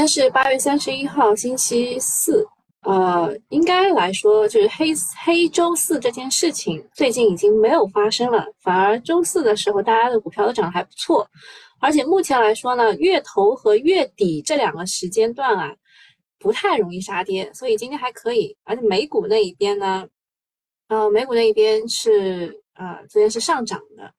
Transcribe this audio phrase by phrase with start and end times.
[0.00, 2.42] 天是八月三十一号，星期四。
[2.84, 8.46] 呃，应该来说，就是黑黑周四这件事情，最近已经没有发生了。
[8.62, 11.28] 反而周四的时候，大家的股票都涨得还不错。
[11.80, 15.76] 而且目前来说呢，月头和月底这两个时间段啊，
[16.38, 18.56] 不太容易杀跌，所以今天还可以。
[18.64, 20.08] 而且美股那一边呢，
[20.88, 24.10] 呃，美股那一边是呃，昨天是上涨的。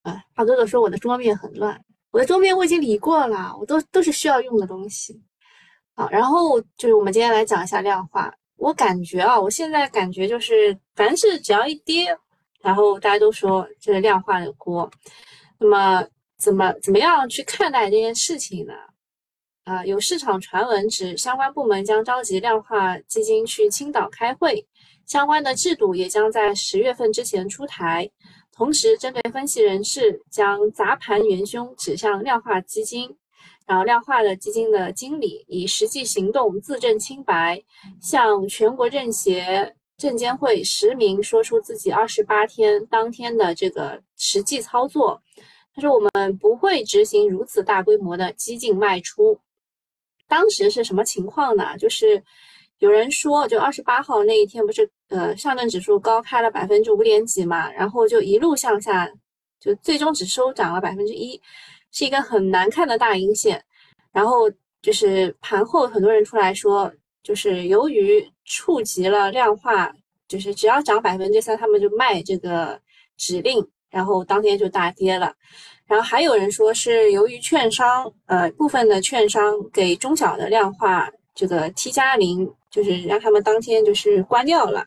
[0.00, 1.78] 啊，大哥哥说我的桌面很乱，
[2.14, 5.20] 我的桌面我已经理过了，我都都是需要用的东西。
[5.96, 8.32] 好，然后就是我们今天来讲一下量化。
[8.56, 12.16] 我感觉啊，我现在感觉就是，凡是只要一跌，
[12.60, 14.88] 然后大家都说这是量化的锅。
[15.58, 16.06] 那么
[16.38, 18.74] 怎么怎么样去看待这件事情呢？
[19.64, 24.64] 啊，有市场传闻指相关部门将召集量化基金去青岛开会，
[25.04, 28.08] 相关的制度也将在十月份之前出台。
[28.56, 33.16] 同时，针对分析人士将砸盘元凶指向量化基金。
[33.66, 37.64] 然后量化的基金的经理以实际行动自证清白，
[37.98, 45.18] 向全国政协、证监会实名说出自己二十八天当天的这个实际操作。
[45.74, 49.40] 他说：“我们不会执行如此大规模的激进卖出。”
[50.28, 51.78] 当时是什么情况呢？
[51.78, 52.22] 就是
[52.84, 59.10] 有人说，就二十八号那一天不是呃上证指数高开了百分之五点几嘛，然后就一路向下，
[59.58, 61.40] 就最终只收涨了百分之一。
[61.92, 63.64] 是一个很难看的大阴线，
[64.12, 64.50] 然后
[64.82, 69.90] 就是盘后很多人出来说，就是由于触及了量化，
[70.28, 72.78] 就是只要涨百分之三，他们就卖这个
[73.16, 75.32] 指令，然后当天就大跌了。
[75.86, 84.84] 然后还有人说是由于券商，呃，部分的券商给中小的量化这个 T 加零，就是让他们当天就是关掉了，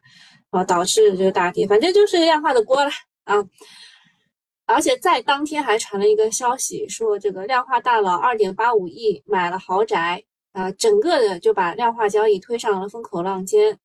[0.51, 1.65] 然后导致这个大跌。
[1.65, 2.91] 反正就是量化的锅了
[3.23, 3.35] 啊。
[4.65, 10.21] 而且在当天还传了一个消息，说这个量化大佬二点八五亿买了豪宅，
[10.51, 13.79] 啊，整个的就把量化交易推上了风口浪尖。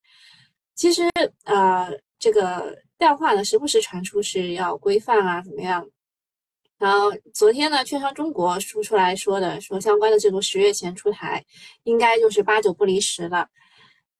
[0.75, 1.09] 其实，
[1.45, 5.87] 呃，这个量化呢，时不时传出是要规范啊，怎么样？
[6.77, 11.41] 然后昨天呢，券商中国出出来说的，说相关的制度十月前出台，
[11.83, 13.47] 应该就是八九不离十了。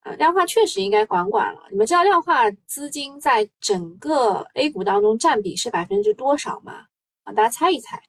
[0.05, 1.61] 呃，量化确实应该管管了。
[1.71, 6.85] 你们知道量化资金在整个 A 股当中占比是百分之多少吗？
[7.23, 8.01] 啊，大家猜一猜。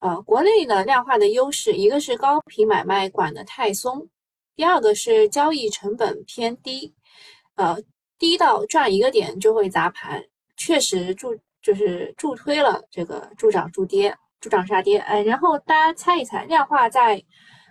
[0.00, 4.06] 呃，国内的量化的优势，一个是高频买卖管得太松，
[4.54, 6.94] 第二个是交易成本偏低，
[7.54, 7.78] 呃，
[8.18, 10.22] 低到赚一个点就会砸盘，
[10.58, 14.98] 确实助就是助推了这个助涨助跌，助涨杀跌。
[14.98, 17.24] 哎，然后大家猜一猜，量化在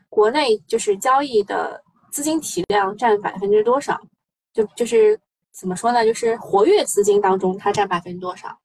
[0.10, 1.84] 国内就是交易的。
[2.14, 4.00] 资金体量占百分之多少？
[4.54, 5.20] 就就是
[5.52, 6.06] 怎么说呢？
[6.06, 8.56] 就是活跃资金当中，它占百分之多少？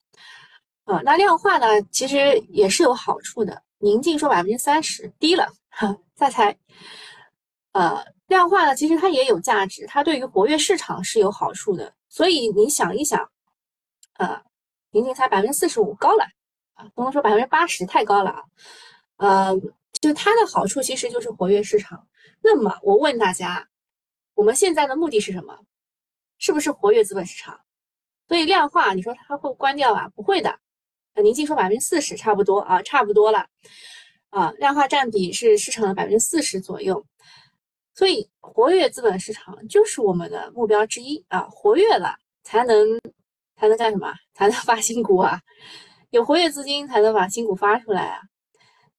[0.84, 3.62] 呃，那量化呢，其实也是有好处的。
[3.78, 5.48] 宁静说百分之三十低了，
[6.14, 6.54] 再猜。
[7.72, 11.94] 呃，量化呢，其实它也有价值，它对于活跃市场是有好处的。
[12.10, 13.30] 所以你想一想，
[14.18, 14.42] 呃，
[14.90, 16.24] 宁静猜百分之四十五高了
[16.74, 18.42] 啊，不能说百分之八十太高了啊，
[19.16, 19.54] 呃，
[20.00, 22.06] 就它的好处其实就是活跃市场。
[22.42, 23.68] 那么我问大家，
[24.34, 25.58] 我们现在的目的是什么？
[26.38, 27.60] 是不是活跃资本市场？
[28.28, 30.08] 所以量化，你说它会关掉啊？
[30.14, 30.58] 不会的。
[31.14, 33.46] 呃，宁静说百分之四十差不多啊，差不多了。
[34.30, 37.04] 啊，量化占比是市场的百分之四十左右。
[37.94, 43.00] 所以活跃资本市场就是我们的目标之一啊，活跃了才能
[43.56, 44.14] 才能干什么？
[44.34, 45.40] 才能发新股啊？
[46.10, 48.20] 有活跃资金才能把新股发出来啊？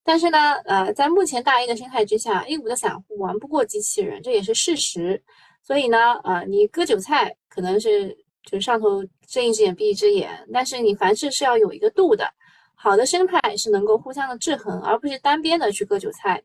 [0.09, 5.21] 但是呢，呃，在目前大 A 的生态之下，A 股的散户玩不过机器人，这也是事实。
[5.61, 8.09] 所以呢，呃，你割韭菜可能是
[8.43, 12.27] 就是上头睁一只眼闭一只眼，但是你凡事是要有一个度的。
[12.73, 16.41] 好的生态是能够互相的制衡，而不是单边的去割韭菜。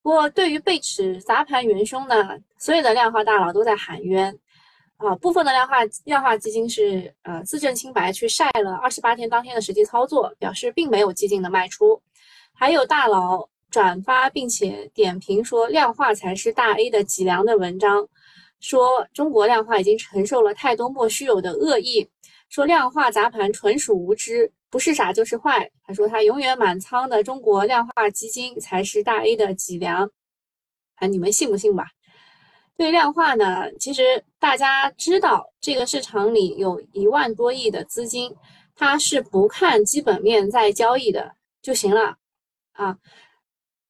[0.00, 4.34] 不过，对于被指砸盘元凶呢，所有的量化大佬都在喊冤
[4.96, 5.14] 啊。
[5.16, 12.00] 部分的量化量化基金是呃自证清白，去晒了二十八天当天的实际操作，表示并没有激进的卖出。
[12.54, 18.08] 还有大佬转发并且点评说量化才是大 A 的脊梁的文章，
[18.60, 22.08] 说中国量化已经承受了太多莫须有的恶意，
[22.48, 25.68] 说量化砸盘纯属无知，不是傻就是坏。
[25.84, 30.08] 他说他永远满仓的中国量化基金才是大 A 的脊梁，
[30.94, 31.86] 啊，你们信不信吧？
[32.76, 38.34] 对量化呢，其实大家知道这个市场里有一万多亿的资金，
[38.74, 42.16] 它是不看基本面在交易的就行了。
[42.74, 42.98] 啊，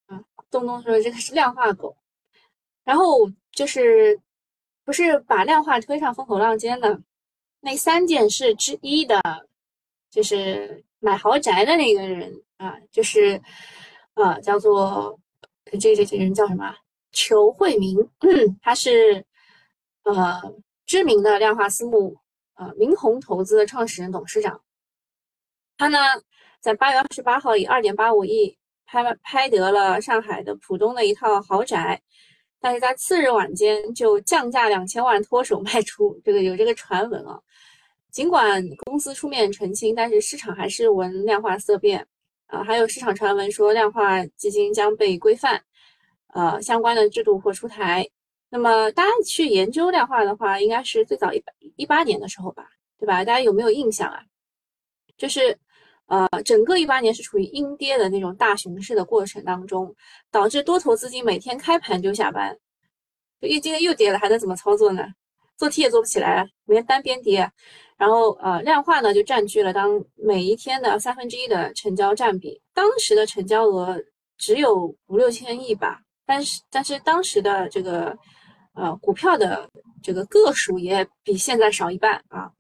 [0.07, 1.97] 啊，东东说这个是量化狗，
[2.85, 4.19] 然后就是
[4.85, 6.99] 不是把量化推上风口浪尖的
[7.61, 9.21] 那三件事之一的，
[10.11, 13.41] 就是买豪宅的那个人啊，就是
[14.15, 15.19] 呃叫做
[15.81, 16.75] 这这这人叫什么？
[17.13, 17.97] 裘惠民，
[18.61, 19.25] 他是
[20.03, 20.43] 呃
[20.85, 22.17] 知名的量化私募
[22.55, 24.61] 呃明宏投资的创始人、董事长。
[25.77, 25.99] 他呢，
[26.61, 28.59] 在八月二十八号以二点八五亿
[29.03, 32.01] 拍拍得了上海的浦东的一套豪宅，
[32.61, 37.41] 但是在次日晚间就降价两千万脱手卖出，这个有这个传闻啊。
[38.11, 42.07] 尽管公司出面澄清，但是市场还是闻量化色变
[42.47, 42.63] 啊。
[42.63, 45.61] 还有市场传闻说量化基金将被规范，
[46.29, 48.09] 呃，相关的制度或出台。
[48.49, 52.69] 那么大家去研究量化的话，应该是最早一八一八年的时候吧，
[52.99, 53.25] 对吧？
[53.25, 54.23] 大家有没有印象啊？
[55.17, 55.59] 就是
[56.07, 59.95] 呃，整个一八年是处于阴跌的那种大熊市的过程当中，
[60.31, 62.57] 导致多头资金每天开盘就下班，
[63.41, 65.07] 又今天又跌了，还能怎么操作呢？
[65.57, 67.51] 做 T 也做不起来，每天单边跌。
[67.97, 73.97] 然后呃，量化呢就占据了当每一天的三分之一的成交占比，当时的成交额
[74.37, 78.19] 只有五六千亿吧，但是但是当时的这个
[78.75, 79.71] 呃股票的
[80.03, 82.51] 这个个数也比现在少一半啊，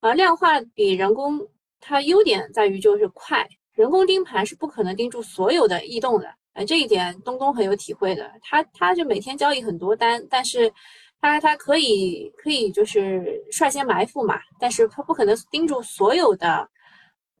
[0.00, 1.40] 而量化比人工
[1.86, 10.72] 它优点在于就是快，人工盯盘是不可能盯住所有的异动的，呃这一点东东很有体会的，他他就每天交易很多单，但是。
[11.18, 16.68] 它它可以可以就是率先埋伏嘛，但是它不可能盯住所有的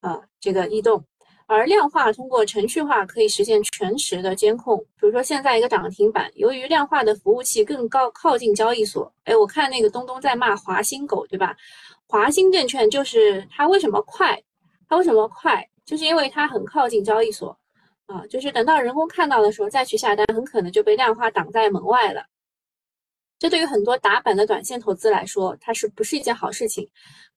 [0.00, 1.04] 呃这个异动，
[1.46, 4.78] 而量化通过程序化可以实现全时的监控。
[4.78, 11.54] 比如说现在一个涨停板，由于量化的服务器更高靠近交易所，哎，我看那个东东在骂华兴狗，对吧？
[12.08, 14.40] 华兴证券就是它为什么快？
[14.88, 15.68] 它为什么快？
[15.84, 17.56] 就是因为它很靠近交易所
[18.06, 22.24] 啊，就是等到人工看到的时候再去下单，很可能就被量化挡在门外了。
[23.38, 26.88] 这对于很多打板的短线投资来说，它是不是一件好事情？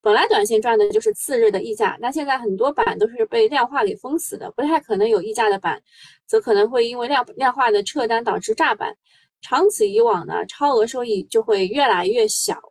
[0.02, 5.82] 本来短线赚的就是次日的溢价，那现在很多板都是被量化给封死的，不太可能有溢价的板，
[6.26, 8.96] 则可能会因为量量化的撤单导致炸板。
[9.42, 12.69] 长此以往呢，超额收益就会越来越小，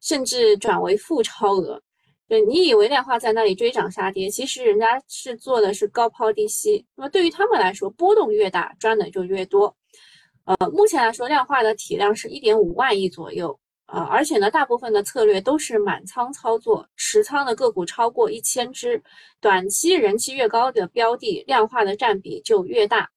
[0.00, 1.80] 甚至转为负超额。
[2.28, 6.84] 对你以为量化在那里追涨杀跌，其实人家是做的是高抛低吸。
[6.94, 9.74] 那么对于他们来说，波动越大，赚的就越多。
[10.44, 19.02] 呃，目前来说，量化的体量是一点五万亿左右，呃，而且呢，大部分的策略都是满仓操作，持仓的个股超过一千只，
[19.40, 23.08] 短期人气越高的标的，量化的占比就越大。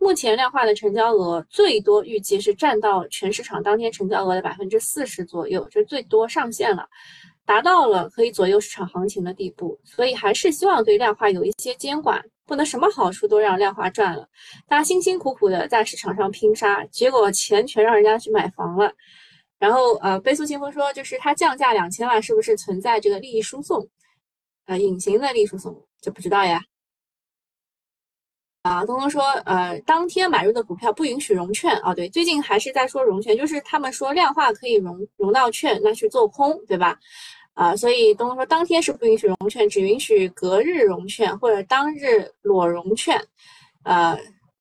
[0.00, 6.88] 目前量化的成交额最多预计是占到全市场当天成交额的百分之四十左右，就最多上限了，
[7.44, 12.24] 达到了可以左右市场行情的地步，所以还是希望对量化有一些监管。
[12.46, 14.26] 不能什么好处都让量化赚了，
[14.66, 18.92] 大家辛辛苦苦的在市场上拼杀，结果钱全让人家去买房了。
[19.58, 23.86] 然后呃，倍速清风说，就是它降价两千万，是不是存在这个利益输送？
[24.66, 26.60] 呃，隐形的利益输送就不知道呀。
[28.62, 31.94] 啊，东东说，呃，当天买入的股票不允许融券啊。
[31.94, 36.98] 对，最近还是在说融券，就是他们说量化可以融融到券，那去做空，对吧？
[37.54, 43.18] 啊，所以东东说，当天是不允许融券，只允许隔日融券或者当日裸融券。
[43.84, 44.18] 呃，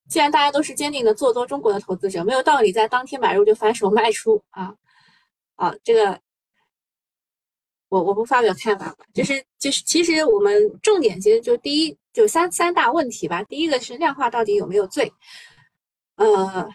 [0.09, 4.73] 既然大家都是坚定的做多中国的投资者，没有道理在当天买入就反手卖出啊。
[5.57, 6.17] 啊，这个
[7.89, 13.43] 我我不发表看法，就是就是其实我们重点其实就第一就三三大问题吧。
[13.43, 15.11] 第一个是量化到底有没有罪？
[16.15, 16.69] 呃，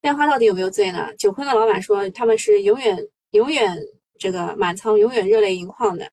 [0.00, 1.14] 量化到底有没有罪呢？
[1.16, 2.98] 九坤的老板说他们是永远
[3.32, 3.76] 永远。
[4.18, 6.08] 这个满仓永远热泪盈眶的，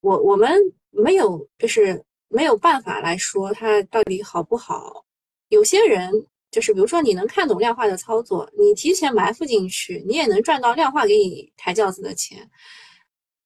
[0.00, 0.58] 我我们
[0.90, 5.04] 没有就是没有办法来说它到底好不好。
[5.50, 6.10] 有些人
[6.50, 12.50] 就是比如说你能看懂量化的操作，你提前埋伏进去，你也能赚到量化给你抬轿子的钱。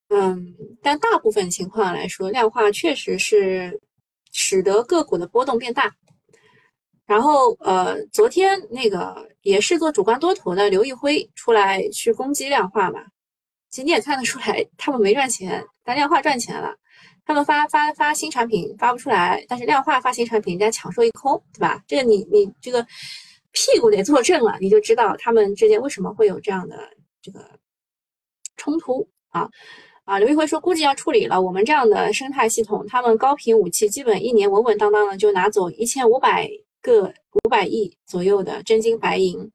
[0.08, 3.80] 嗯，但大部分情况来说，量化确实是
[4.32, 5.92] 使得个股的波动变大。
[7.06, 13.00] 然后呃，昨天那个也是做主观多头的刘一辉出来去攻击量化嘛。
[13.70, 16.74] 其实你也看得出来，他们没赚钱，但量化赚钱了。
[17.24, 21.82] 他们发发发新产品发不出来，但是量化发新产品，人家抢售一空，对吧？
[21.86, 22.84] 这个你你这个
[23.52, 26.88] 屁股得坐正了，你就知道他们之间为什么会有这样的
[27.20, 27.50] 这个
[28.56, 29.48] 冲突啊
[30.06, 30.20] 啊！
[30.20, 31.42] 刘一辉说，估计要处理了。
[31.42, 36.48] 我们这样的生态系统，他们高频武器基本一年稳稳当当的就拿走一千五百
[36.80, 39.50] 个五百亿左右的真金白银。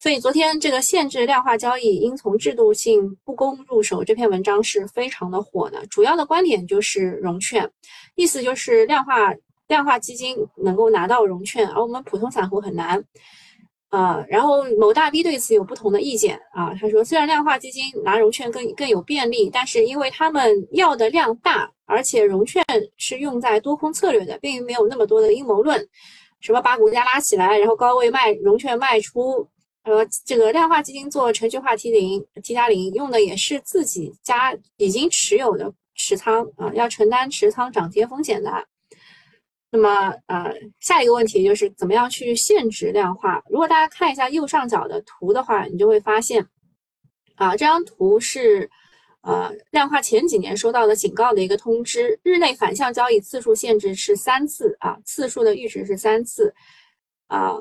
[0.00, 7.70] 所以昨天这个限制量化交易应从制度性不公入手这篇文章是非常的火的，主要的观点就是融券，
[8.16, 9.32] 意思就是量化
[9.68, 13.00] 量化基金能够拿到融券，而我们普通散户很难。
[13.90, 22.64] 啊，然后某大 V 对此有不同的意见啊，他说虽然量化基金拿融券更更有便利，但是因为他们要的量大，而且融券
[22.96, 25.86] 是用在多空策略的，并没有那么多的阴谋论。
[26.40, 29.46] 什么把股价拉起来，然后高位卖融券卖出。
[29.82, 38.50] 呃，这个量化基金做程序化 T 零 T 加零用的也是自己家已经持有的持仓啊，要承担持仓涨跌风险的。
[39.72, 43.40] 那么呃，下一个问题就是怎么样去限制量化？
[43.48, 46.44] 如果大家看一下右上角的图的话，你就会发现
[47.36, 48.68] 啊，这张图是
[49.22, 56.52] 呃量化前几年收到的警告的一个通知，日内反向交易次数限制是三次啊，次数的阈值是三次
[57.28, 57.54] 啊。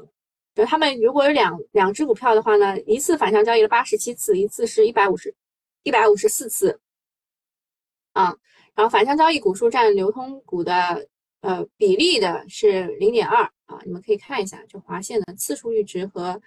[0.55, 5.33] 就他们如果有两两只股票的话呢，一次反向交易了八十七次，一次是一百五十
[5.83, 6.79] 一百五十四次，
[8.13, 8.35] 啊，
[8.73, 11.07] 然后反向交易股数占流通股的
[11.41, 16.41] 呃比例的是零点二啊，你们可以看一下，就划线的次数阈值和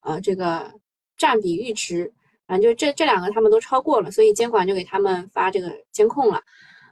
[0.00, 0.72] 呃这个
[1.16, 2.12] 占比阈值，
[2.46, 6.42] 反正就这这两个他们都超过了，所以监管就给他们发这个监控了。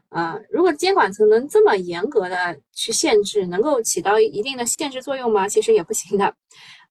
[0.08, 5.48] 啊，如果监管层能这么严格的去限制，能够起到一定的限制作用吗？
[5.48, 6.32] 其实也不行的，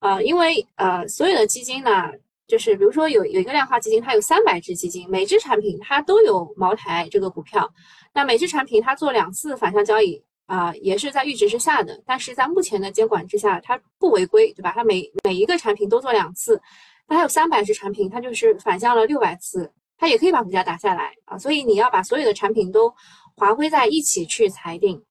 [0.00, 2.12] 啊，因为呃，所有的基金呢，
[2.46, 7.72] 就是比如说有有一个量化基金，它有三百只基金，每只产品它都有茅台这个股票，
[8.12, 14.72] 那每只产品它做两次反向交易啊，也是在阈值之下的，但是在目前的监管之下，它不违规，对吧？
[14.74, 16.60] 它每每一个产品都做两次，
[17.06, 19.72] 那它有三百只产品，它就是反向了六百次。
[19.98, 22.94] 它也可以把股价打下来啊，所以你要把所有的产品都
[23.34, 25.02] 划归在一起去裁定。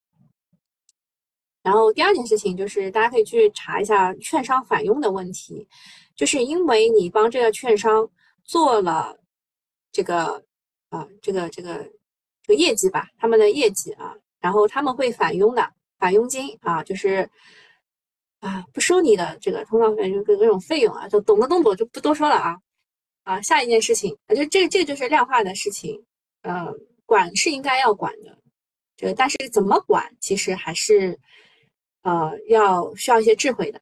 [1.64, 5.68] 然后第二件事情就是，大家可以去查一下券商返佣的问题，
[6.16, 8.08] 就是因为你帮这个券商
[8.44, 9.18] 做了
[9.92, 10.44] 这个
[10.90, 11.84] 啊，这个这个
[12.44, 17.28] 这个业绩吧，他们的业绩啊，然后他们会返佣的，返佣金啊，就是
[18.42, 22.56] 啊不收你的这个通道费，就各各种费用啊，就懂得懂懂就不多说了啊。
[23.24, 26.00] 啊，下一件事情，啊，就这，这就是量化的事情，
[26.44, 26.72] 呃，
[27.08, 28.38] 管是应该要管的，
[28.96, 31.20] 这个但是怎么管，其实还是，
[32.04, 33.82] 呃，要需要一些智慧的。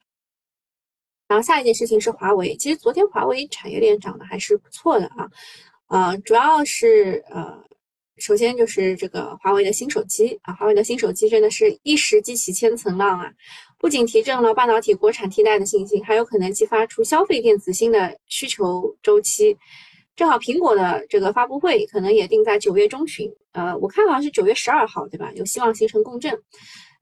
[1.28, 5.28] 然后下一件事情是华为，其实昨天华为产业链涨得还是不错的啊，
[5.88, 7.62] 呃，主要是呃，
[8.18, 13.32] 首先就是这个华为的新手机啊，华为的新手机真的是一时激起千层浪啊。
[13.78, 19.56] 不仅提振了半导体国产替代的信心，还有可能激发出消费电子新的需求周期。
[20.16, 25.32] 正好苹果的这个发布会可能也定在九月中旬，呃，我看好像是九月十二号，对吧？
[25.34, 26.32] 有希望形成共振。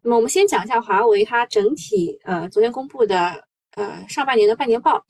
[0.02, 3.44] 那么我们先讲一下华为，它整体呃昨天公布的
[3.76, 5.04] 呃上半年的半年报。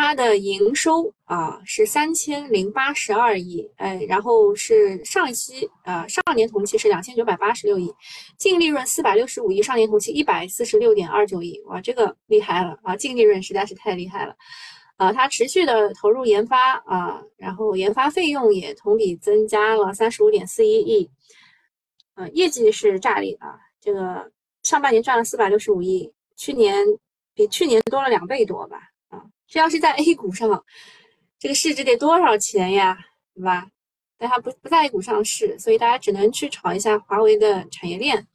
[0.00, 7.92] 它的营收啊是三千零八十二亿，哎，然后是上一期呃上年同期是两千九百八十六亿，
[8.36, 14.36] 净利润四百六十五亿，上年同期一百四十六点二九亿，哇，这个厉害了啊，净利润实在是太厉害了，
[14.98, 21.10] 啊，它持续的投入研发啊，然后研发费用也同比增加了三十五点四一亿，
[22.14, 24.30] 呃，业绩是炸裂啊，这个
[24.62, 26.86] 上半年赚了四百六十五亿，去年
[27.34, 28.78] 比去年多了两倍多吧。
[29.48, 30.62] 这要是在 A 股上，
[31.38, 32.98] 这个市值得多少钱呀，
[33.34, 33.66] 对吧？
[34.18, 38.26] 但它不不在 A 股上市，所以大家只能去炒一下华为的产业链。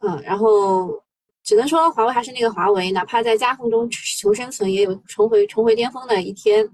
[0.00, 1.02] 嗯，然后
[1.44, 6.68] 只能说华为还是那个华为，哪怕在夹缝中求生存，也有重回重回巅峰的一天。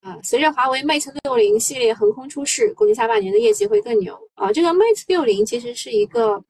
[0.00, 4.18] 啊，随着华为 Mate 六零系列横空出世，估计下半年的业绩会更牛。
[4.34, 6.42] 啊，这个 Mate 六零其实是一个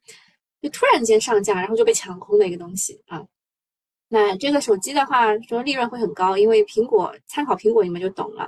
[0.59, 3.23] 就突然间上架，然后就被抢空的一个东西啊。
[4.13, 8.47] 那这个手机的话，说利润会很高，因为苹果参考苹果，你们就懂了。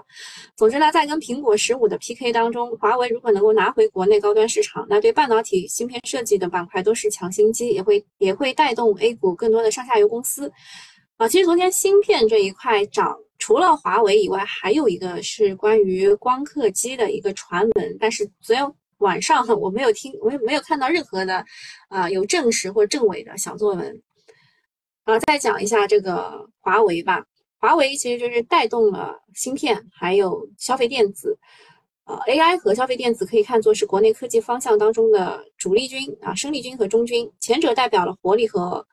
[0.55, 10.51] 总之呢，在跟苹果十五的 PK 当中，华为如果能够拿回国内高端市场，那对半导体芯片设计的板块都是强心剂，也会也会带动 A 股更多的上下游公司。
[11.17, 18.63] 啊，其实昨天芯片这一块涨，除了华为以外，还有一个是关于光刻机的一个传闻，但是昨天
[18.99, 21.43] 晚上 我没有听，我也没有看到任何的
[21.89, 23.99] 啊有证实或证伪的小作文。
[25.05, 27.23] 然后再讲一下这个华为吧，
[27.59, 31.37] 华为其实就是带动了芯片，还有消费电子，
[32.05, 38.85] 呃，AI 和消费电子可以看作是国内科技方向当中的主力军啊，生力军和中军，前者代表了活力和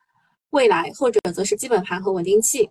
[0.51, 2.69] 未来，后者则是基本盘和稳定器。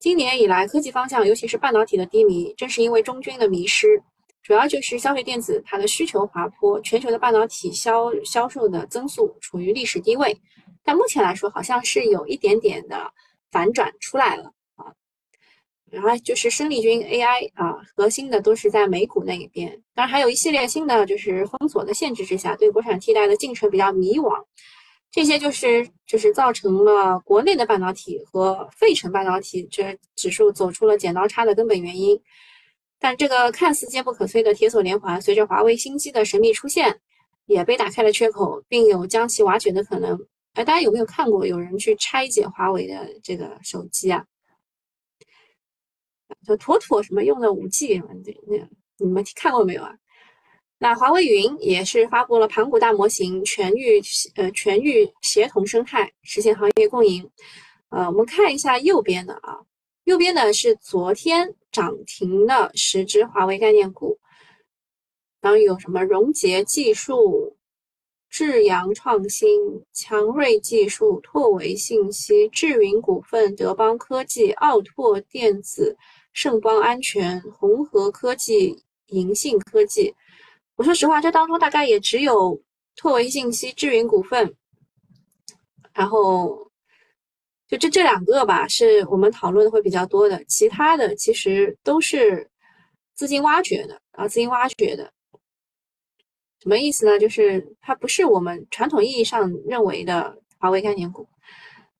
[0.00, 4.02] 今年以来，科技方向尤其是半导体的低迷，正是因为中军的迷失，
[4.42, 10.36] 主要就是消费电子它的需求滑坡，全球的半导体销销售的增速处于历史低位。
[10.84, 13.12] 但目前来说，好像是有一点点的
[13.50, 14.92] 反转出来了啊。
[15.90, 19.70] 然后就是生力军 AI 啊，核心的都是在美股那一边。
[19.94, 24.42] 当然还有一系列新的，就是封锁的限制之下，对国产替代的进程比较迷惘。
[25.10, 32.18] 这些就是就是造成了国内的半导体和费城半导体这指数走出了剪刀差的根本原因。
[32.98, 36.98] 但这个看似坚不可摧的铁锁连环，随着华为新机的神秘出现，
[37.44, 40.18] 也被打开了缺口，并有将其瓦解的可能。
[40.54, 44.24] 哎，大家有没有看过有人去拆解华为的这个手机啊？
[46.46, 48.56] 就妥妥什么用的五 G 什么的，那
[48.98, 49.94] 你们看过没有啊？
[50.78, 54.02] 那华为云也是发布了盘古大模型，全域
[54.34, 57.30] 呃全域协同生态，实现行业共赢。
[57.90, 59.58] 呃，我们看一下右边的啊，
[60.04, 64.18] 右边的是昨天涨停的十只华为概念股，
[65.40, 67.56] 然后有什么荣捷技术、
[68.32, 69.46] 智阳创新、
[69.92, 75.94] 强瑞技术、拓维信息、智云股份、德邦科技、奥拓电子、
[76.32, 80.14] 盛邦安全、红河科技、银信科技。
[80.76, 82.58] 我说实话，这当中大概也只有
[82.96, 84.56] 拓维信息、智云股份，
[85.92, 86.72] 然后。
[87.68, 92.46] 就这这两个吧，是我们讨论的会比较多的，其他的其实都是
[93.14, 95.10] 资金挖掘的啊，资金挖掘的，
[96.62, 97.18] 什么意思呢？
[97.18, 101.26] 就是它不是我们传统意义上认为的华为概念股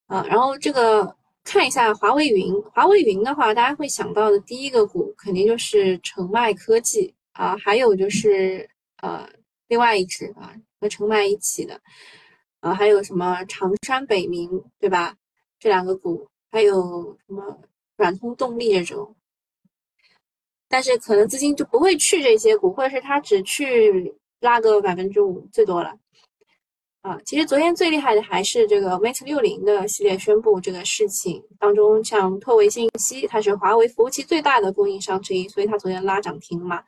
[0.06, 0.24] 啊。
[0.28, 9.28] 然后这个看一下华为云，华为云的话，大家会想到的第一个股肯定就是澄迈科技啊，还有就是呃
[9.66, 11.80] 另外一只啊和澄迈一起的
[12.60, 15.16] 啊，还有什么长山北明，对吧？
[15.58, 17.58] 这两个股还有什么
[17.96, 19.16] 软通动力这种，
[20.68, 25.94] 但是可能资金就不会去这些股，或者是他只去拉个百分之五最多了。
[27.00, 36.80] 啊，其实昨天最厉害的还是这个 Mate 六零的系列宣布这个事情当中，像拓维信息，它是华为服务器最大的供应商之一，所以它昨天拉涨停嘛。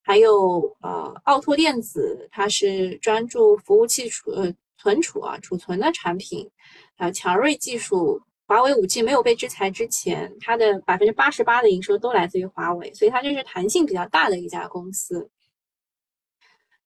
[0.00, 6.50] 还有呃，奥拓电子，它是专注服务器储呃存储啊储存的产品。
[6.96, 15.30] 还有强锐技术，华为五 G 没有被制裁之前，它的百分之八十八的营收都来自于华为，所以它就是弹性比较大的一家公司。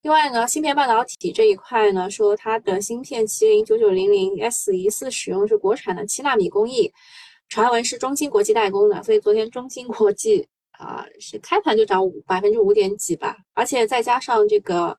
[0.06, 6.92] 另外呢，芯片半导体这一块呢，说它的芯片麒麟九九零零 S 疑似使用是国产的七纳米工艺，
[7.48, 14.96] 传闻是中芯国际代工的，所以昨天中芯国际啊是开盘就涨五百分之五点几吧，而且再加上这个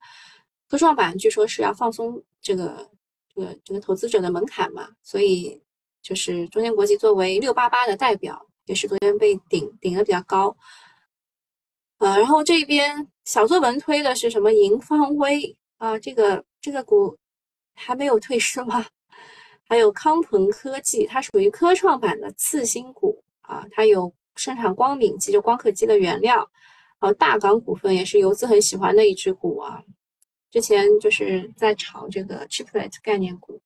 [0.68, 2.90] 科创板，据说是要放松这个。
[3.34, 5.62] 这个这个投资者的门槛嘛，所以
[6.02, 10.58] 就是中芯国际作为六八八的代表，也是昨天被顶顶的比较高。
[12.00, 15.98] 呃，然后这边小作文推的是什么银方微啊？
[16.00, 17.18] 这个这个股
[17.74, 18.86] 还没有退市吗？
[19.68, 26.36] 还有康鹏科技，它属于科创板的次新股啊，它有生产光敏机，就光刻机的原料。
[27.00, 29.84] 然后大港股份也是游资很喜欢的一只股啊。
[30.50, 33.60] 之前就是在炒这个 chiplet 概念股，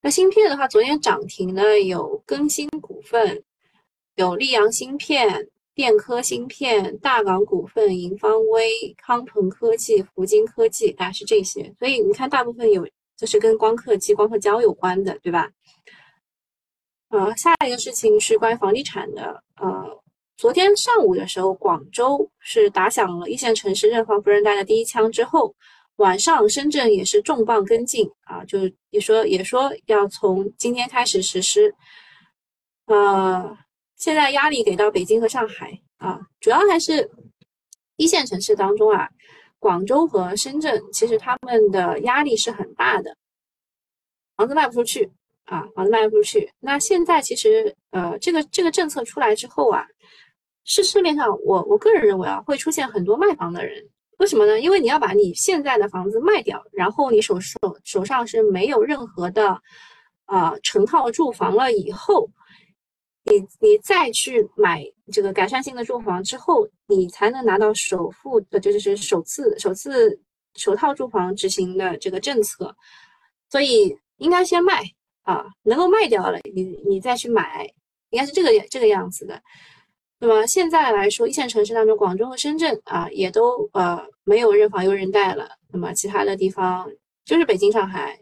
[0.00, 3.42] 那芯片的话，昨天涨停的有更新股份，
[4.14, 11.70] 有溧阳芯片、电科芯片、大港股份、银方微、康鹏科技、福金科技，大概是这些。
[11.78, 15.50] 所以你看，大部分有就是跟光刻机、光刻胶有关的，对吧？
[17.10, 19.42] 呃，下一个事情是关于房地产的。
[19.60, 20.02] 呃，
[20.38, 25.54] 昨天上午的时候，广州是打响了一线城市认房不认贷的第一枪之后。
[25.96, 31.74] 晚上，深圳也是重磅跟进啊，就是也说也说要从今天开始实施。
[32.84, 33.56] 呃，
[33.96, 37.10] 现在压力给到北京和上海啊，主要还是
[37.96, 39.08] 一线城市当中啊，
[39.58, 43.16] 广州和深圳其实他们的压力是很大的，
[44.36, 45.10] 房子卖不出去
[45.44, 46.52] 啊，房子卖不出去。
[46.60, 49.86] 那现在其实呃，这个这个政策出来之后啊，
[50.64, 53.82] 是市面上我我个人认为啊，会出现很多卖房的人。
[54.18, 54.60] 为什么呢？
[54.60, 59.60] 因为你要把你现在的房子卖掉，然后你手手手上是没有任何的
[60.24, 62.28] 啊成套住房了以后，
[63.26, 70.18] 你你再去买这个改善性的住房之后，你才能拿到首付的，这就是首次首次
[70.54, 72.74] 首套住房执行的这个政策，
[73.50, 74.82] 所以应该先卖
[75.22, 77.68] 啊，能够卖掉了，你你再去买，
[78.10, 79.42] 应该是这个这个样子的。
[80.18, 85.48] 那么现在来说，一线城市当中，广州和深圳啊，也都呃没有认房又认贷了。
[85.72, 86.88] 那么其他的地方
[87.24, 88.18] 就是北京、上海、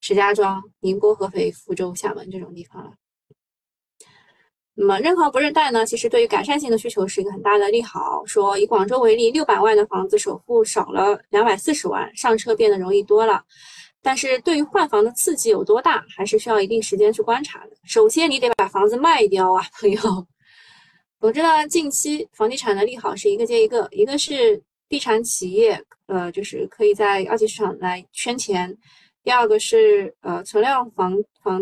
[0.00, 2.92] 石家庄、宁波、合肥、福州、厦门这种地方了。
[4.80, 8.24] 那么认房不认贷呢，其实对于改善性的需求是一个很大的利好。
[8.24, 13.42] 说以广州为例，六百万的房子首付少了两百四十万，上车变得容易多了。
[14.00, 17.70] 但是对于换房的刺激有多大，还是需要一定时间去观察的。
[17.82, 20.00] 首先你得把房子卖掉啊，朋友。
[21.20, 28.72] 总之呢，近期房地产的利好是一个接一个，一个是地产企业，呃，就是可以在二级市场来圈钱；
[29.24, 31.60] 第二个是呃存量房房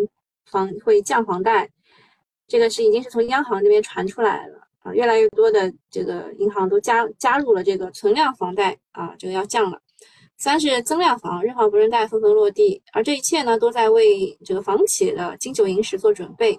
[0.50, 1.66] 房会降房贷，
[2.48, 9.80] 这个是已经是从央行那边传出来了啊，越来越多的这个银行都加加入了这个存量房贷啊，这个要降了。
[10.38, 16.59] 三是增量房，认房不认贷，纷纷落地，而这一切呢，都在为这个房企的金九银十做准备。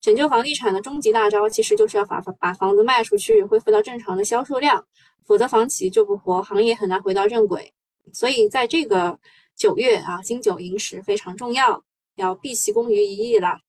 [0.00, 4.84] 拯救房地产的终极大招，其实就是要把把房子卖出去，恢复到正常的销售量，
[5.24, 7.72] 否则房企救不活，行业很难回到正轨。
[8.12, 9.16] 所以在这个
[9.56, 11.84] 九月啊，金九银十非常重要，
[12.16, 13.60] 要毕其功于一役了。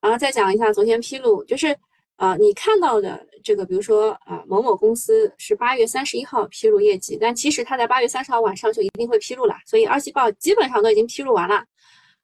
[0.00, 1.76] 然后再讲一下昨天披露，就是
[2.16, 11.64] 呃，你看到的这个，比如说啊，某某公司是八月三十一号披露业绩，但其实它在八月三十号晚上就一定会披露了，所以二季报基本上都已经披露完了。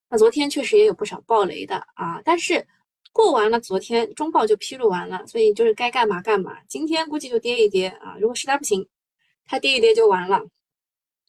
[0.09, 2.67] 那昨天确实也有不少暴雷的啊，但是
[3.13, 6.59] 过完了昨天中报就披露完了，所以就是该干嘛干嘛。
[6.69, 8.87] 今天估计就跌一跌啊，如果实在不行，
[9.47, 10.47] 它跌一跌就完了。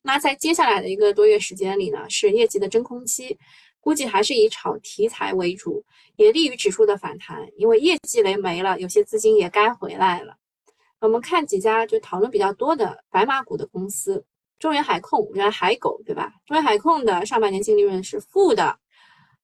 [0.04, 3.38] 那在接下来的一个多月时间里呢，是业绩的真空期，
[3.88, 5.82] 估计还是以炒题材为主，
[6.18, 10.36] 也利于指数的反弹，因为业绩雷没了，有些资金也该回来了。
[11.00, 14.26] 我们看几家就讨论比较多的白马股的公司。
[14.60, 16.34] 中原海控，原来海狗对吧？
[16.46, 18.78] 中原海控的上半年净利润是负的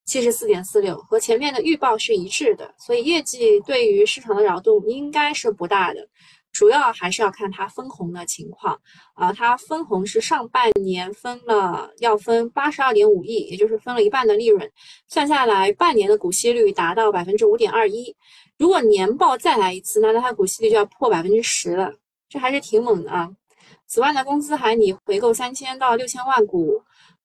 [0.04, 6.06] 七十四点四六，和前面的预报是一致的，所以业绩对于市场的扰动应该是不大的。
[6.54, 8.80] 主要还是要看它分红的情况
[9.16, 14.72] 啊，它分红是上半年分了要分八十二点五亿，也就是分了一半的利润，
[15.08, 18.16] 算下来半年的股息率达到百分之五点二一。
[18.60, 21.92] 如果年报再来一次，那它股息率就要破百分之十了，
[22.30, 23.30] 这还是挺猛的啊。
[23.88, 26.84] 此外呢，公司还拟回购三千到六千万股，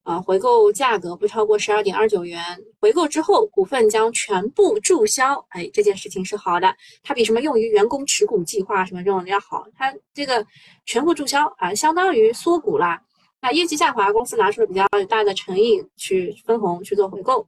[0.08, 2.42] 啊，回购价格不超过十二点二九元。
[2.80, 5.34] 回购之后，股份将全部注销。
[5.50, 9.66] 哎，这件事情是好的，它比什么用于员工持股计划什么这种要好。
[9.76, 10.46] 它这个
[10.86, 13.02] 全部注销啊，相当于缩股啦。
[13.42, 17.46] 那业绩下滑，公司拿出了比较大的诚意去分红去做回购。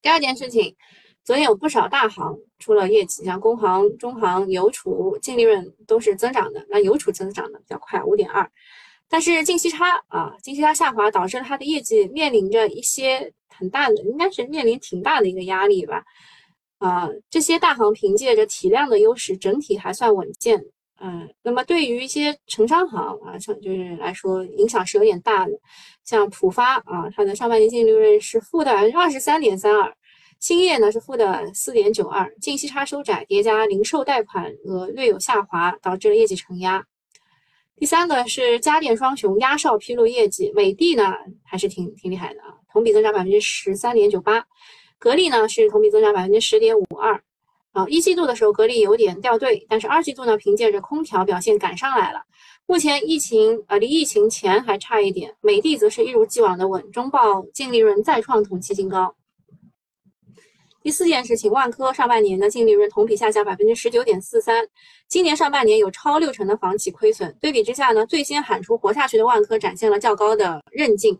[0.00, 0.74] 第二件事情。
[1.26, 8.48] 昨天有不少大行出了业绩，像工行、中行、邮储净利润都是增长的，那邮储增长的比较快，五点二。
[9.08, 16.02] 但是净息差啊，净息差下滑导致它的业绩面临着一些很大的，应该是面临挺大的一个压力吧。
[16.78, 20.62] 啊，这些大行凭借着体量的优势，整体还算稳健。
[21.00, 25.52] 嗯，那么对于一些城商行啊，像就是来说影响是有点大的，
[26.04, 29.94] 像浦发啊，它的上半年净利润是负的百分之二十三点三二。
[30.40, 36.84] 兴业呢是负的四点九二，净息差收窄，叠加零售贷款额略有下滑，导致了业绩承压。
[37.78, 41.12] 第三个是家电双雄压哨披露业绩，美的呢
[41.44, 44.46] 还是挺挺厉害的啊，同比增长百分之十三点九八，
[44.98, 47.22] 格力呢是同比增长百分之十点五二。
[47.72, 52.22] 啊，一季度的时候格力有点掉队，但是二季度呢凭借着空调表现赶上来了。
[52.64, 59.14] 目前疫情呃离疫情前还差一点，美的则是一如既往的稳，中报净利润再创同期新高。
[60.86, 64.64] 第四件事情，万科上半年的净利润同比下降百分之十九点四三，
[65.08, 67.36] 今年上半年有超六成的房企亏损。
[67.40, 71.18] 对比之下呢，最先喊出活下去的万科展现了较高的韧劲。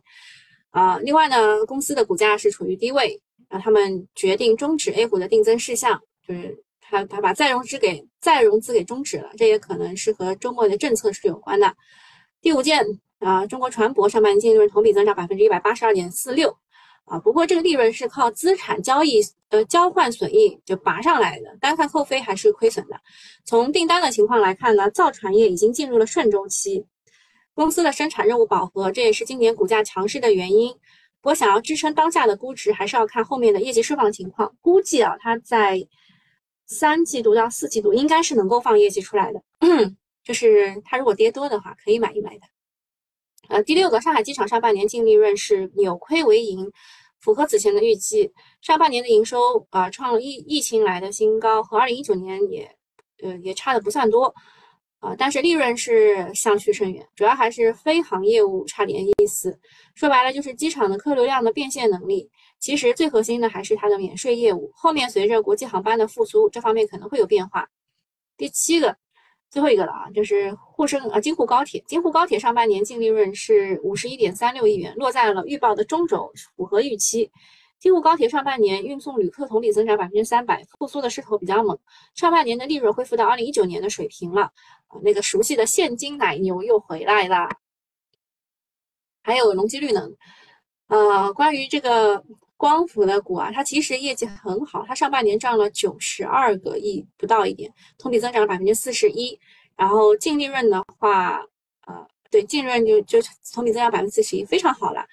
[0.70, 11.74] 啊，另外呢，公司的股价是处于低位，啊，他们决定终止 A 股的定增事项，就是他他把再融资给再融资给终止了，这也可能是和周末的政策是有关的。
[12.40, 12.86] 第五件
[13.18, 16.56] 啊，中国船舶上半年净利润同比增长百分之一百八十二点四六。
[17.06, 23.00] 啊，不过这个利润是靠资产交易呃交换损益就拔上来的，单看扣非还是亏损的。
[23.44, 26.84] 从订单的情况来看呢，造船业已经进入了顺周期，
[27.54, 30.72] 公司的生产任务饱和，这也是今年股价强势的原因。
[31.20, 34.52] 不过想要支撑当下的估值，还是要看后面的业绩释放情况。
[34.60, 35.86] 估计啊，它在
[36.66, 42.40] 三季度到四季度应该是能够放业绩出来的，嗯 就是它如果跌多的话，可以买一买的。
[43.48, 46.70] 呃，第六个，上海机场上半年净利润是扭亏为盈，
[47.20, 48.32] 符合此前的预计。
[48.60, 52.68] 上半年的营收啊，创了疫疫情来的新高，和二零一九年也，
[53.22, 54.34] 呃，也差的不算多，
[54.98, 59.56] 啊，但是利润是相去甚远，主要还是飞航业务差点意思。
[59.94, 62.28] 说白了就是机场的客流量的变现能力。
[62.58, 67.68] 其实最核心的还是它的免税业务，后面随着国际航班的复苏，这方面可能会有变化。
[68.36, 68.96] 第七个。
[69.48, 71.82] 最后一个了啊，就是沪深啊，京沪高铁。
[71.86, 77.30] 京沪高铁上半年净利润是五十一点三六亿元，落在了预报的中轴，符合预期。
[77.78, 81.78] 京沪高铁上半年运送旅客同比增长百分之三百，复苏的势头比较猛。
[82.14, 84.42] 上半年的利润恢复到二零一九年的水平了，
[84.88, 87.48] 啊，那个熟悉的现金奶牛又回来了。
[89.22, 90.16] 还有隆基绿能，
[90.88, 92.24] 呃，关于这个。
[92.56, 99.38] 光伏的股啊，它其实业绩很好，它上半年赚了九十二个亿不到一点，同比增长了百分之四十一。
[99.76, 101.44] 然后净利润的话，
[101.86, 103.18] 呃，对，净利润就就
[103.52, 105.04] 同比增长百分之四十一，非常好了。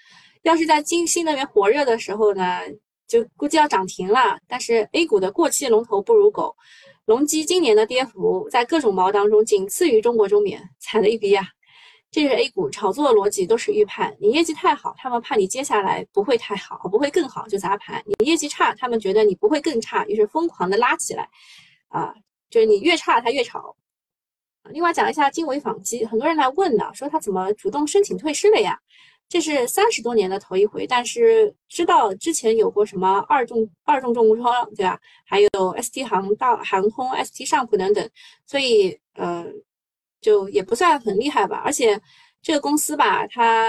[0.43, 2.61] 要是在新新能源火热的时候呢，
[3.07, 4.37] 就估计要涨停了。
[4.47, 6.55] 但是 A 股的过气龙头不如狗，
[7.05, 11.45] 隆基今年的跌幅在各种毛当中仅次于中国中免，惨了一逼啊！
[12.13, 21.27] 这是 A 股炒作的逻辑，都是预判你业绩太好，他们怕你接下来不会太好，不会更好就砸盘；你业绩差，他们觉得你不会更差，于是疯狂的拉起来，
[21.87, 22.13] 啊，
[22.51, 23.75] 就是你越差他越炒。
[24.69, 28.79] 另外讲一下经纬纺机，很多人来问的，说他怎么主动申请退市了呀？
[29.27, 34.99] 这是三十多年的头一回，但是知道之前有过什么二重二重重工窗，对吧？
[35.25, 35.49] 还有
[35.81, 38.07] ST 航道航空、ST 上普等等，
[38.45, 39.43] 所以呃，
[40.23, 41.61] 就也不算很厉害吧。
[41.63, 42.01] 而且
[42.41, 43.67] 这个公司吧，它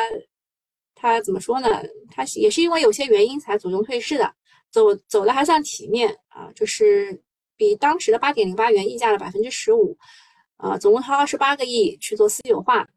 [0.94, 1.68] 它怎么说呢？
[2.10, 4.34] 它也是因为有些原因才主动退市的，
[4.70, 7.20] 走走的还算体面啊，就是
[7.56, 9.98] 比当时的八点零八元溢价了百分之十五。
[10.56, 12.88] 呃，总共掏二十八个亿去做私有化。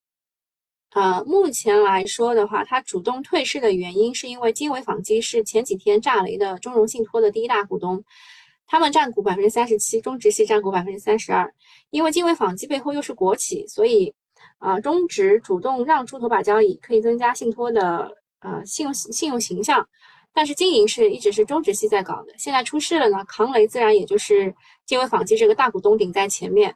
[0.92, 8.02] 呃，目前来说的话，它主动退市的原因是因为经纬纺机是前几天炸雷的中融信托的第一大股东，
[8.68, 11.52] 他们占股百分之三十七，中植系占股百分之三十二。
[11.90, 14.14] 因为经纬纺机背后又是国企，所以
[14.60, 19.88] 啊，中植主动让出头把交椅，可以增加信托的呃信用信用形象。
[20.34, 24.54] 但是经营是一直是中植系在搞的，现在出事了呢，扛雷自然也就是
[24.86, 26.76] 经纬纺机这个大股东顶在前面。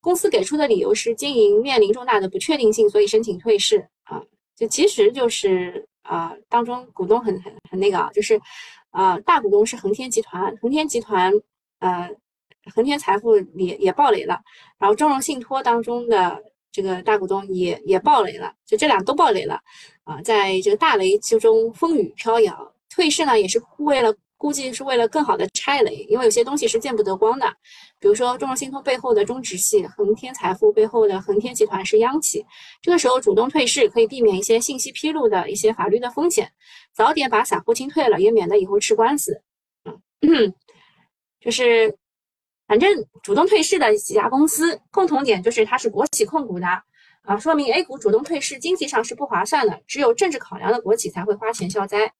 [0.00, 4.22] 公司给出的理由是经营面临重大的不确定性，所以申请退市啊，
[4.56, 8.40] 就其实就是啊，当中股东很很很那个啊，就是
[8.90, 11.32] 啊，大股东是恒天集团，恒天集团
[11.78, 12.10] 呃，
[12.74, 14.40] 恒天财富也也爆雷了，
[14.78, 16.42] 然后中融信托当中的
[16.72, 19.60] 这个大股东也也爆雷了，就这俩都爆雷了
[20.02, 24.12] 啊，在这个大雷之中风雨飘摇，退市呢也是为了。
[24.40, 27.46] 估计是为了更好的拆雷，因为有些东西是见不得光的，
[27.98, 32.42] 比如说中融信托背后的中植系，恒天财富背后的恒天集团是央企，
[32.80, 36.50] 这个时候主动退市可以避免一些信息披露的一些法律的风险，
[36.94, 39.42] 早点把散户清退了，也免得以后吃官司。
[40.22, 40.54] 嗯，
[41.38, 41.94] 就是
[42.66, 42.90] 反正
[43.22, 46.66] 主动退市的几家公司，共同点就是它是国企控股的
[47.24, 52.10] 啊，说明 A 股主动退市经济上是不划算的，只有政治考量的国企才会花钱消灾。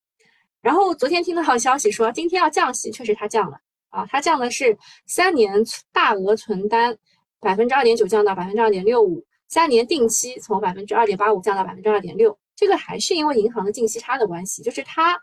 [0.63, 6.97] 然后昨天听到消息说，今天要降息，确实它降了啊，它降的是三年大额存单
[7.41, 15.19] 百分之二点九降到百分之二点六五，三年定期从百分之二点八五降到百分之二点六，这个还是因为银行的净息差的关系，就是它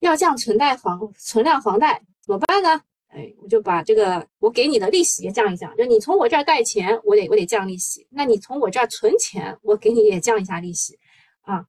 [0.00, 2.80] 要降存贷房存量房贷怎么办呢？
[3.10, 10.98] 哎，我就把这个我给你的利息也降一降，就你从我这儿贷钱，我得我得降利息，那你从我这儿存钱，我给你也降一下利息
[11.42, 11.64] 啊。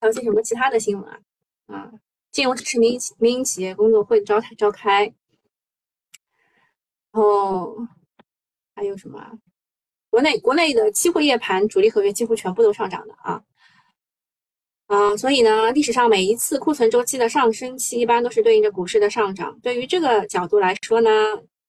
[0.00, 1.20] 还有些什么其他的新闻啊？
[1.66, 1.92] 啊，
[2.32, 5.04] 金融支持民营民营企业工作会召召开，
[7.12, 7.76] 然后
[8.74, 9.38] 还有什么？
[10.08, 13.42] 国内国内的期货夜盘主力合约几乎全部都上涨的啊
[14.86, 15.16] 啊！
[15.16, 19.60] 所以呢，历史上每一次库存周期的上升期，一般都是对应着股市的上涨。
[19.60, 21.10] 对于这个角度来说呢，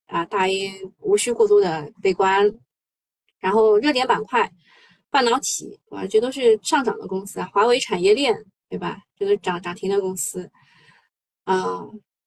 [0.06, 2.52] 啊，大 A 无需过度的悲观。
[3.38, 4.50] 然后热点板块。
[5.12, 7.48] 半导体，我觉得都是上涨的公司啊。
[7.52, 8.34] 华为产业链，
[8.70, 8.96] 对吧？
[9.14, 10.50] 这个涨涨停的公司，
[11.44, 11.80] 啊，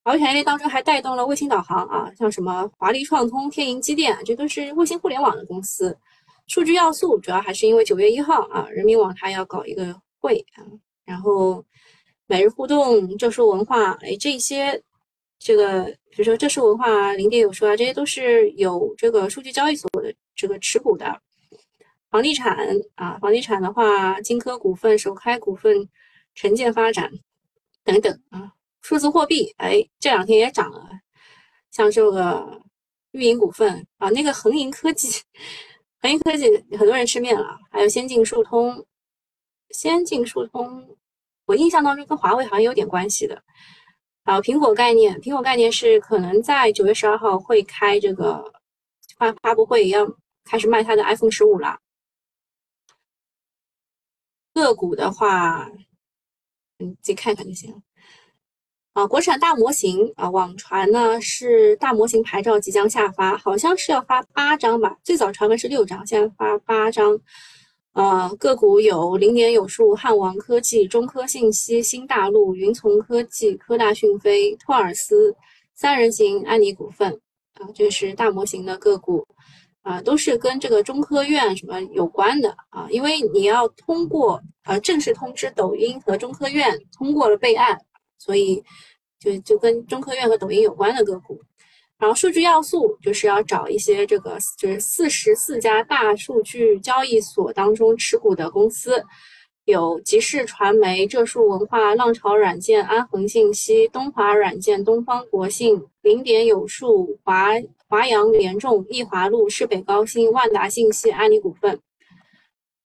[0.04, 5.98] 华为产业链当中还带动了卫星导航啊，像什么华丽创通、天银机电，这都是卫星互联网的公司。
[6.46, 10.62] 数据要素主要还是因为九月一号啊，人民网它要搞一个会啊，
[11.06, 11.66] 然后
[12.28, 14.80] 每日互动、正数文化，哎，这些
[15.40, 21.20] 这个，比如说正数文化、零点有数啊，这些都是有这个数据交易所的这个持股的。
[22.16, 22.58] 房地产
[22.96, 25.90] 啊，房地产的话，金科股份、首开股份、
[26.34, 27.12] 城建发展
[27.84, 28.54] 等等啊。
[28.80, 30.88] 数字货币，哎，这两天也涨了，
[31.72, 32.62] 像这个
[33.12, 35.24] 玉银股份啊，那个恒银科技，
[36.02, 38.86] 恒银科技很多人吃面了，还有先进数通，
[39.72, 40.96] 先进数通，
[41.48, 43.44] 我印象当中跟华为好像有点关系的。
[44.24, 48.54] 还有苹果概念，苹果概念是可能在九月十二号会开这个
[49.18, 50.08] 发发布会，要
[50.46, 51.78] 开始卖它的 iPhone 十五了。
[54.56, 55.70] 个股的话，
[56.78, 57.78] 你自己看看就行了。
[58.94, 64.98] 啊，国产大模型啊，网传呢是大模型牌照即将下发，好像是要发八张吧？
[65.04, 67.20] 最早传闻是六张，现在发八张。
[67.92, 75.36] 呃，个股有零点有数、汉王科技、中科信息、新大陆、云从科技、科大讯飞、托尔斯、
[75.74, 77.12] 三人行、安妮股份
[77.56, 79.28] 啊，这是大模型的个股。
[79.86, 82.88] 啊，都是跟这个中科院什么有关的啊？
[82.90, 87.80] 因为你要通过呃正式通知抖音和中科院通过了备案，
[88.18, 88.64] 所以
[89.20, 91.40] 就就跟中科院和抖音有关的个股。
[92.00, 99.04] 然后数据要素就是要找一些这个就是四十四家大数据交易所当中持股的公司
[99.66, 107.50] 有吉视传媒、浙数文化、浪潮软件、安恒信息、东华软件、东方国信、零点有数、华
[107.88, 111.80] 华阳联众、易华路、市北高新、万达信息、安利股份。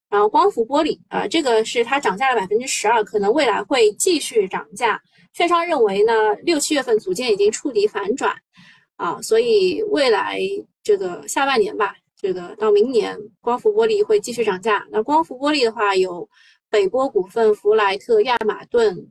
[0.09, 4.99] 然后光伏玻璃啊，这个是它涨价了百分之十二，可能未来会继续涨价。
[5.35, 8.35] 券商认为呢，六七月份组件已经触底反转
[8.97, 10.41] 啊，所以未来
[10.83, 14.83] 这个下半年吧，这个到明年光伏玻璃会继续涨价。
[14.91, 16.27] 那光伏玻璃的话有。
[16.71, 19.11] 北波股份、福莱特、亚马顿、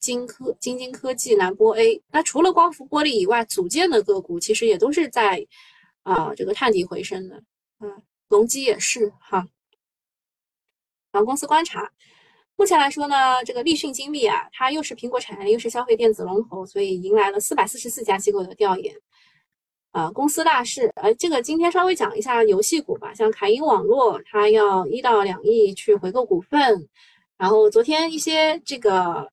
[0.00, 2.02] 金科、晶晶科技、南波 A。
[2.10, 5.46] 那除了光伏玻璃以外，组件的个股其实也都是在
[6.02, 7.42] 啊这个探底回升的。
[7.78, 9.46] 嗯，隆基也是哈。
[11.12, 11.90] 然后公司观察，
[12.56, 18.94] 目前来说呢，这个立讯精密啊，它又是苹果产业链，又是消费电子龙头，所以迎来了四百四十四家机构的调研。
[19.92, 26.86] 啊，公司大事，呃，这个今天稍微讲一下游戏股吧，像凯英网络，它要一到两亿去回购股份，
[27.38, 29.26] 然后昨天一些这个，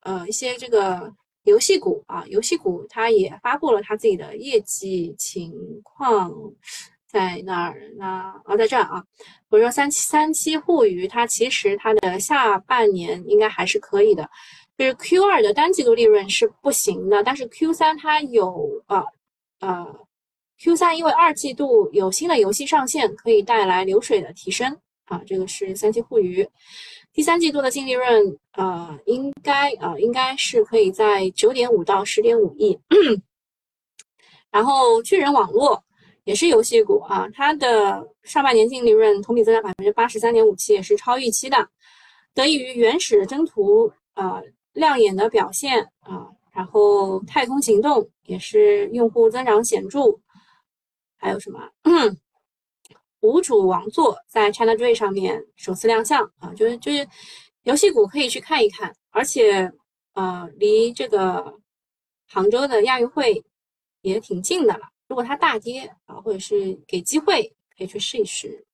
[0.00, 6.32] 呃，一些这个游戏股啊，游戏股它也发布了它自己的业绩情况，
[7.06, 8.06] 在哪儿呢？
[8.46, 9.04] 啊，在这儿啊，
[9.50, 14.26] 我说三七三七互娱，它其实它的下半年应该还是可以的，
[14.78, 19.04] 就是 Q 二的单季度利润是不行的，但是 Q 三它有啊。
[20.58, 26.48] ，Q 三因为二季度有新的游戏上线，可以带来流水的提升啊，这个是三七互娱。
[27.12, 32.78] 第三季度的净利润，呃，应该啊，应该是可以在九点五到十点五亿。
[34.50, 35.82] 然后巨人网络
[36.24, 41.68] 也是游戏股啊，它的上半年净利润同比增长百分之八十三点五七，也是超预期的，
[42.34, 44.40] 得益于原始征途呃
[44.72, 46.28] 亮眼的表现啊。
[46.52, 50.00] 然后太空行动也是用户增长显著，
[51.16, 51.58] 还有什么？
[51.84, 52.16] 嗯
[53.20, 57.08] 无主王座在 ChinaJoy 上面首次亮相啊，就是就是
[57.62, 59.72] 游戏股可以去看一看，而且
[60.12, 61.58] 呃离这个
[62.26, 63.42] 杭州的亚运会
[64.02, 64.90] 也挺近的了。
[65.08, 68.66] 如果它大跌啊，或者是给机会，可以去试一试。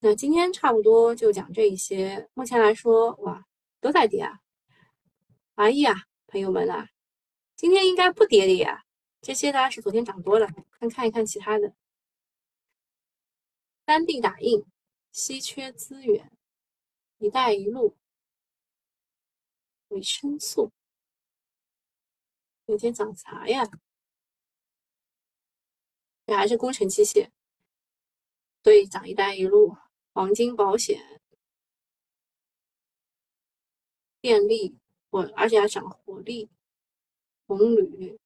[0.00, 3.42] 那今天差不多就讲这一些，目前来说哇
[3.80, 4.38] 都在跌啊，
[5.54, 6.04] 哎呀。
[6.32, 6.86] 朋友们啊，
[7.60, 8.86] 今天应该不跌的呀。
[9.20, 11.74] 这些呢是昨天涨多了，看看一看其他的。
[13.84, 14.64] 三 D 打印、
[15.12, 16.32] 稀缺资源、
[17.18, 17.98] 一带一路、
[19.88, 20.72] 维生素，
[22.64, 23.70] 有天涨啥呀？
[26.24, 27.28] 这还是工程机械，
[28.62, 29.76] 对，涨一带一路、
[30.14, 31.20] 黄金保险、
[34.22, 34.78] 电力。
[35.10, 36.48] 我而且还涨火力、
[37.56, 38.16] 红铝，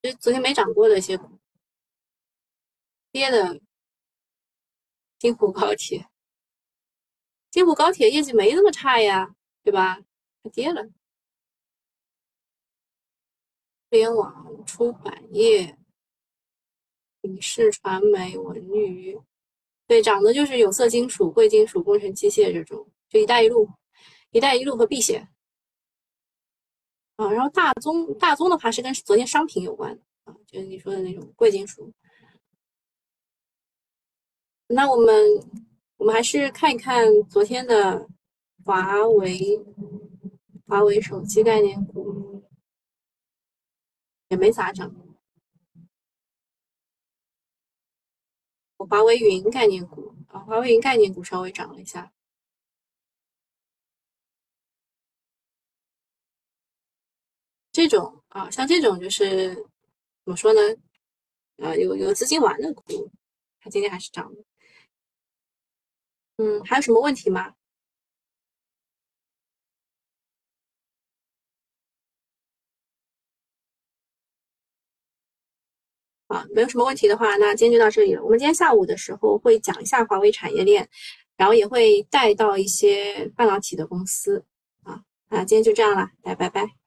[0.00, 1.38] 就昨天没涨过的一些股，
[3.10, 3.60] 跌的
[5.18, 6.08] 京沪高铁，
[7.50, 10.00] 京沪高铁业绩没那么差呀，对吧？
[10.42, 10.82] 它跌了。
[13.90, 15.76] 互联网、出版业、
[17.22, 19.20] 影视传媒、文娱，
[19.86, 23.68] 对，涨的就是有色金属、贵金属、工程机械这种，就一带一路。
[24.30, 25.28] 一带一路和避险
[27.22, 31.92] 啊，然后大宗大宗的话是跟昨天商品有关的啊，就是你说的那种贵金属。
[34.66, 35.14] 那我们
[35.98, 38.08] 我们还是看一看昨天的
[38.64, 39.60] 华为，
[40.66, 42.42] 华为手机概念股
[44.28, 44.94] 也没咋涨，
[48.76, 52.10] 华为云概念股啊，华为云概念股稍微涨了一下。
[57.82, 60.60] 这种啊，像这种就是怎么说呢？
[61.56, 63.10] 啊，有有资金玩的股，
[63.60, 64.44] 它今天还是涨的。
[66.36, 67.54] 嗯，还有什么问题吗？
[76.28, 78.22] 啊，没有什么问题的话，那今天就到这里了。
[78.22, 80.88] 我们今天下午的时候会讲一下华为产业链，
[81.36, 84.44] 然后也会带到一些半导体的公司。
[84.84, 86.81] 啊，那今天就这样了，来，拜拜。